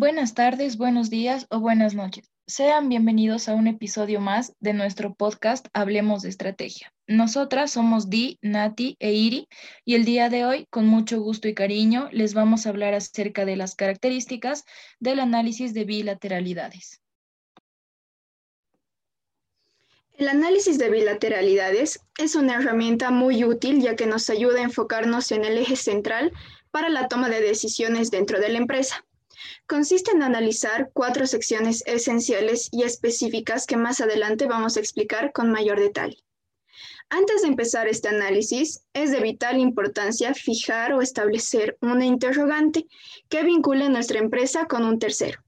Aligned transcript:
Buenas 0.00 0.32
tardes, 0.32 0.78
buenos 0.78 1.10
días 1.10 1.46
o 1.50 1.60
buenas 1.60 1.94
noches. 1.94 2.24
Sean 2.46 2.88
bienvenidos 2.88 3.50
a 3.50 3.54
un 3.54 3.66
episodio 3.66 4.18
más 4.18 4.54
de 4.58 4.72
nuestro 4.72 5.12
podcast 5.12 5.66
Hablemos 5.74 6.22
de 6.22 6.30
Estrategia. 6.30 6.94
Nosotras 7.06 7.72
somos 7.72 8.08
Di, 8.08 8.38
Nati 8.40 8.96
e 8.98 9.12
Iri 9.12 9.46
y 9.84 9.96
el 9.96 10.06
día 10.06 10.30
de 10.30 10.46
hoy, 10.46 10.66
con 10.70 10.86
mucho 10.86 11.20
gusto 11.20 11.48
y 11.48 11.54
cariño, 11.54 12.08
les 12.12 12.32
vamos 12.32 12.64
a 12.64 12.70
hablar 12.70 12.94
acerca 12.94 13.44
de 13.44 13.56
las 13.56 13.74
características 13.74 14.64
del 15.00 15.20
análisis 15.20 15.74
de 15.74 15.84
bilateralidades. 15.84 17.02
El 20.12 20.28
análisis 20.28 20.78
de 20.78 20.88
bilateralidades 20.88 22.00
es 22.16 22.36
una 22.36 22.54
herramienta 22.54 23.10
muy 23.10 23.44
útil 23.44 23.82
ya 23.82 23.96
que 23.96 24.06
nos 24.06 24.30
ayuda 24.30 24.60
a 24.60 24.64
enfocarnos 24.64 25.30
en 25.30 25.44
el 25.44 25.58
eje 25.58 25.76
central 25.76 26.32
para 26.70 26.88
la 26.88 27.06
toma 27.06 27.28
de 27.28 27.42
decisiones 27.42 28.10
dentro 28.10 28.40
de 28.40 28.48
la 28.48 28.56
empresa. 28.56 29.04
Consiste 29.66 30.10
en 30.10 30.22
analizar 30.22 30.90
cuatro 30.92 31.26
secciones 31.26 31.82
esenciales 31.86 32.68
y 32.72 32.82
específicas 32.82 33.66
que 33.66 33.76
más 33.76 34.00
adelante 34.00 34.46
vamos 34.46 34.76
a 34.76 34.80
explicar 34.80 35.32
con 35.32 35.50
mayor 35.50 35.78
detalle. 35.78 36.18
Antes 37.08 37.42
de 37.42 37.48
empezar 37.48 37.88
este 37.88 38.08
análisis, 38.08 38.84
es 38.92 39.10
de 39.10 39.20
vital 39.20 39.58
importancia 39.58 40.32
fijar 40.32 40.92
o 40.92 41.02
establecer 41.02 41.76
una 41.80 42.06
interrogante 42.06 42.86
que 43.28 43.42
vincule 43.42 43.88
nuestra 43.88 44.20
empresa 44.20 44.66
con 44.66 44.84
un 44.84 44.98
tercero. 44.98 45.42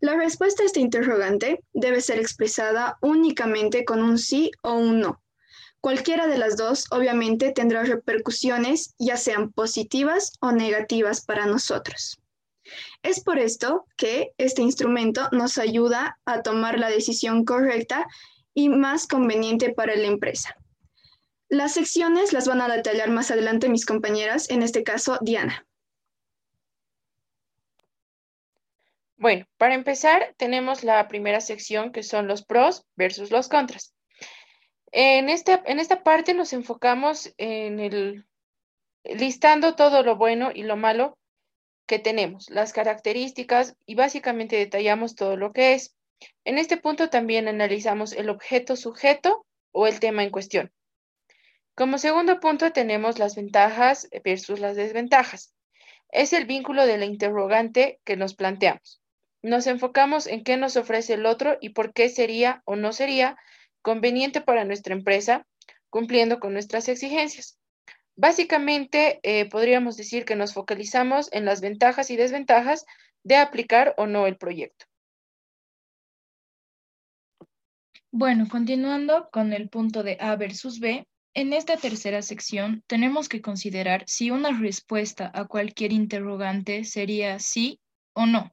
La 0.00 0.14
respuesta 0.16 0.62
a 0.62 0.66
este 0.66 0.80
interrogante 0.80 1.64
debe 1.72 2.00
ser 2.00 2.18
expresada 2.18 2.98
únicamente 3.00 3.84
con 3.84 4.02
un 4.02 4.18
sí 4.18 4.50
o 4.62 4.74
un 4.74 5.00
no. 5.00 5.22
Cualquiera 5.80 6.26
de 6.26 6.36
las 6.36 6.58
dos 6.58 6.84
obviamente 6.90 7.52
tendrá 7.52 7.82
repercusiones, 7.84 8.94
ya 8.98 9.16
sean 9.16 9.50
positivas 9.52 10.32
o 10.40 10.52
negativas 10.52 11.24
para 11.24 11.46
nosotros. 11.46 12.20
Es 13.02 13.22
por 13.22 13.38
esto 13.38 13.86
que 13.96 14.32
este 14.38 14.62
instrumento 14.62 15.28
nos 15.32 15.58
ayuda 15.58 16.18
a 16.24 16.42
tomar 16.42 16.78
la 16.78 16.90
decisión 16.90 17.44
correcta 17.44 18.06
y 18.54 18.68
más 18.68 19.06
conveniente 19.06 19.72
para 19.72 19.94
la 19.96 20.06
empresa. 20.06 20.56
Las 21.48 21.74
secciones 21.74 22.32
las 22.32 22.46
van 22.46 22.60
a 22.60 22.68
detallar 22.68 23.10
más 23.10 23.30
adelante 23.30 23.68
mis 23.68 23.86
compañeras, 23.86 24.50
en 24.50 24.62
este 24.62 24.84
caso 24.84 25.18
Diana. 25.20 25.66
Bueno, 29.16 29.46
para 29.58 29.74
empezar 29.74 30.34
tenemos 30.38 30.82
la 30.82 31.06
primera 31.08 31.40
sección 31.40 31.92
que 31.92 32.02
son 32.02 32.26
los 32.26 32.42
pros 32.44 32.86
versus 32.96 33.30
los 33.30 33.48
contras. 33.48 33.94
En 34.92 35.28
esta, 35.28 35.62
en 35.66 35.78
esta 35.78 36.02
parte 36.02 36.34
nos 36.34 36.52
enfocamos 36.52 37.32
en 37.36 37.80
el 37.80 38.26
listando 39.04 39.74
todo 39.74 40.02
lo 40.02 40.16
bueno 40.16 40.50
y 40.54 40.62
lo 40.62 40.76
malo 40.76 41.18
que 41.90 41.98
tenemos, 41.98 42.48
las 42.50 42.72
características 42.72 43.74
y 43.84 43.96
básicamente 43.96 44.54
detallamos 44.54 45.16
todo 45.16 45.36
lo 45.36 45.52
que 45.52 45.72
es. 45.72 45.96
En 46.44 46.56
este 46.56 46.76
punto 46.76 47.10
también 47.10 47.48
analizamos 47.48 48.12
el 48.12 48.30
objeto 48.30 48.76
sujeto 48.76 49.44
o 49.72 49.88
el 49.88 49.98
tema 49.98 50.22
en 50.22 50.30
cuestión. 50.30 50.70
Como 51.74 51.98
segundo 51.98 52.38
punto 52.38 52.70
tenemos 52.70 53.18
las 53.18 53.34
ventajas 53.34 54.08
versus 54.22 54.60
las 54.60 54.76
desventajas. 54.76 55.52
Es 56.12 56.32
el 56.32 56.46
vínculo 56.46 56.86
de 56.86 56.96
la 56.96 57.06
interrogante 57.06 57.98
que 58.04 58.16
nos 58.16 58.36
planteamos. 58.36 59.02
Nos 59.42 59.66
enfocamos 59.66 60.28
en 60.28 60.44
qué 60.44 60.56
nos 60.56 60.76
ofrece 60.76 61.14
el 61.14 61.26
otro 61.26 61.58
y 61.60 61.70
por 61.70 61.92
qué 61.92 62.08
sería 62.08 62.62
o 62.66 62.76
no 62.76 62.92
sería 62.92 63.36
conveniente 63.82 64.40
para 64.40 64.64
nuestra 64.64 64.94
empresa 64.94 65.44
cumpliendo 65.88 66.38
con 66.38 66.52
nuestras 66.52 66.88
exigencias. 66.88 67.59
Básicamente, 68.20 69.18
eh, 69.22 69.48
podríamos 69.48 69.96
decir 69.96 70.26
que 70.26 70.36
nos 70.36 70.52
focalizamos 70.52 71.32
en 71.32 71.46
las 71.46 71.62
ventajas 71.62 72.10
y 72.10 72.16
desventajas 72.16 72.84
de 73.24 73.36
aplicar 73.36 73.94
o 73.96 74.06
no 74.06 74.26
el 74.26 74.36
proyecto. 74.36 74.84
Bueno, 78.10 78.46
continuando 78.50 79.30
con 79.32 79.54
el 79.54 79.70
punto 79.70 80.02
de 80.02 80.18
A 80.20 80.36
versus 80.36 80.80
B, 80.80 81.06
en 81.32 81.54
esta 81.54 81.78
tercera 81.78 82.20
sección 82.20 82.84
tenemos 82.86 83.26
que 83.30 83.40
considerar 83.40 84.04
si 84.06 84.30
una 84.30 84.50
respuesta 84.50 85.30
a 85.32 85.46
cualquier 85.46 85.94
interrogante 85.94 86.84
sería 86.84 87.38
sí 87.38 87.80
o 88.12 88.26
no. 88.26 88.52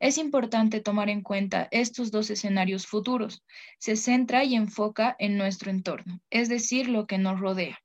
Es 0.00 0.16
importante 0.16 0.80
tomar 0.80 1.10
en 1.10 1.20
cuenta 1.20 1.68
estos 1.70 2.12
dos 2.12 2.30
escenarios 2.30 2.86
futuros. 2.86 3.44
Se 3.78 3.94
centra 3.96 4.42
y 4.42 4.54
enfoca 4.54 5.14
en 5.18 5.36
nuestro 5.36 5.70
entorno, 5.70 6.18
es 6.30 6.48
decir, 6.48 6.88
lo 6.88 7.06
que 7.06 7.18
nos 7.18 7.38
rodea. 7.38 7.78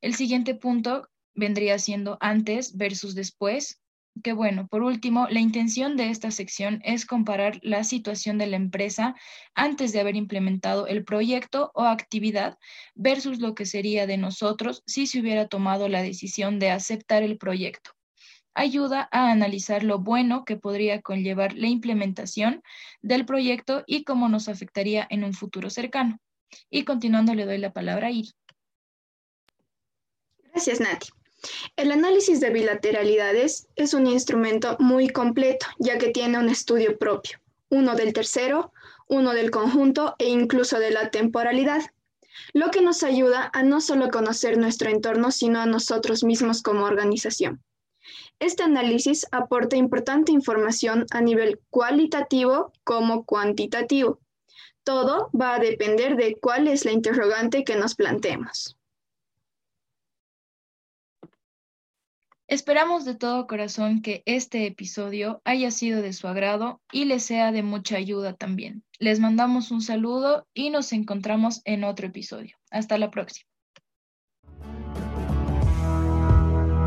El 0.00 0.14
siguiente 0.14 0.54
punto 0.54 1.08
vendría 1.34 1.78
siendo 1.78 2.16
antes 2.20 2.76
versus 2.76 3.14
después, 3.14 3.80
que 4.22 4.32
bueno, 4.32 4.66
por 4.66 4.82
último, 4.82 5.28
la 5.28 5.40
intención 5.40 5.96
de 5.96 6.10
esta 6.10 6.30
sección 6.30 6.80
es 6.84 7.06
comparar 7.06 7.58
la 7.62 7.84
situación 7.84 8.38
de 8.38 8.46
la 8.46 8.56
empresa 8.56 9.14
antes 9.54 9.92
de 9.92 10.00
haber 10.00 10.16
implementado 10.16 10.86
el 10.86 11.04
proyecto 11.04 11.70
o 11.74 11.82
actividad 11.82 12.58
versus 12.94 13.40
lo 13.40 13.54
que 13.54 13.66
sería 13.66 14.06
de 14.06 14.16
nosotros 14.16 14.82
si 14.86 15.06
se 15.06 15.20
hubiera 15.20 15.48
tomado 15.48 15.88
la 15.88 16.02
decisión 16.02 16.58
de 16.58 16.70
aceptar 16.70 17.22
el 17.22 17.38
proyecto. 17.38 17.92
Ayuda 18.54 19.08
a 19.12 19.30
analizar 19.30 19.84
lo 19.84 20.00
bueno 20.00 20.44
que 20.44 20.56
podría 20.56 21.00
conllevar 21.02 21.54
la 21.54 21.68
implementación 21.68 22.62
del 23.00 23.24
proyecto 23.24 23.84
y 23.86 24.04
cómo 24.04 24.28
nos 24.28 24.48
afectaría 24.48 25.06
en 25.08 25.24
un 25.24 25.34
futuro 25.34 25.70
cercano. 25.70 26.18
Y 26.68 26.84
continuando, 26.84 27.34
le 27.34 27.46
doy 27.46 27.58
la 27.58 27.72
palabra 27.72 28.08
a 28.08 28.10
Ir. 28.10 28.26
Gracias, 30.60 30.80
Nati. 30.80 31.08
El 31.74 31.90
análisis 31.90 32.38
de 32.38 32.50
bilateralidades 32.50 33.66
es 33.76 33.94
un 33.94 34.06
instrumento 34.06 34.76
muy 34.78 35.08
completo, 35.08 35.64
ya 35.78 35.96
que 35.96 36.10
tiene 36.10 36.38
un 36.38 36.50
estudio 36.50 36.98
propio, 36.98 37.38
uno 37.70 37.94
del 37.94 38.12
tercero, 38.12 38.70
uno 39.08 39.32
del 39.32 39.50
conjunto 39.50 40.16
e 40.18 40.28
incluso 40.28 40.78
de 40.78 40.90
la 40.90 41.10
temporalidad, 41.10 41.80
lo 42.52 42.70
que 42.70 42.82
nos 42.82 43.02
ayuda 43.04 43.50
a 43.54 43.62
no 43.62 43.80
solo 43.80 44.10
conocer 44.10 44.58
nuestro 44.58 44.90
entorno, 44.90 45.30
sino 45.30 45.60
a 45.60 45.64
nosotros 45.64 46.24
mismos 46.24 46.60
como 46.60 46.84
organización. 46.84 47.62
Este 48.38 48.62
análisis 48.62 49.26
aporta 49.32 49.76
importante 49.76 50.30
información 50.30 51.06
a 51.10 51.22
nivel 51.22 51.58
cualitativo 51.70 52.70
como 52.84 53.24
cuantitativo. 53.24 54.20
Todo 54.84 55.30
va 55.32 55.54
a 55.54 55.58
depender 55.58 56.16
de 56.16 56.36
cuál 56.38 56.68
es 56.68 56.84
la 56.84 56.92
interrogante 56.92 57.64
que 57.64 57.76
nos 57.76 57.94
planteemos. 57.94 58.76
Esperamos 62.50 63.04
de 63.04 63.14
todo 63.14 63.46
corazón 63.46 64.02
que 64.02 64.24
este 64.26 64.66
episodio 64.66 65.40
haya 65.44 65.70
sido 65.70 66.02
de 66.02 66.12
su 66.12 66.26
agrado 66.26 66.80
y 66.90 67.04
les 67.04 67.22
sea 67.22 67.52
de 67.52 67.62
mucha 67.62 67.96
ayuda 67.96 68.32
también. 68.32 68.82
Les 68.98 69.20
mandamos 69.20 69.70
un 69.70 69.80
saludo 69.80 70.48
y 70.52 70.70
nos 70.70 70.92
encontramos 70.92 71.62
en 71.64 71.84
otro 71.84 72.08
episodio. 72.08 72.56
Hasta 72.72 72.98
la 72.98 73.08
próxima. 73.12 73.48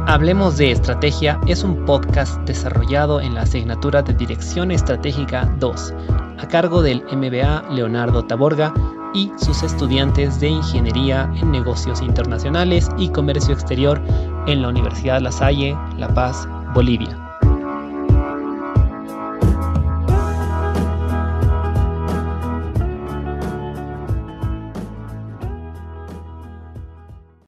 Hablemos 0.05 0.57
de 0.57 0.71
Estrategia 0.71 1.39
es 1.47 1.63
un 1.63 1.85
podcast 1.85 2.41
desarrollado 2.41 3.21
en 3.21 3.33
la 3.33 3.43
asignatura 3.43 4.01
de 4.01 4.13
Dirección 4.15 4.69
Estratégica 4.69 5.45
2, 5.59 5.93
a 6.39 6.47
cargo 6.49 6.81
del 6.81 7.03
MBA 7.05 7.69
Leonardo 7.69 8.27
Taborga 8.27 8.73
y 9.13 9.31
sus 9.37 9.63
estudiantes 9.63 10.39
de 10.39 10.49
Ingeniería 10.49 11.31
en 11.35 11.51
Negocios 11.51 12.01
Internacionales 12.01 12.89
y 12.97 13.09
Comercio 13.09 13.53
Exterior 13.53 14.01
en 14.47 14.61
la 14.61 14.69
Universidad 14.69 15.21
La 15.21 15.31
Salle, 15.31 15.77
La 15.97 16.13
Paz, 16.13 16.47
Bolivia. 16.73 17.22